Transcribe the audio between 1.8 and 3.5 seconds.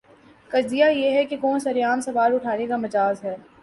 عام سوال اٹھانے کا مجاز ہے؟